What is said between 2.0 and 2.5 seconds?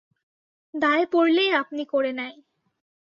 নেয়।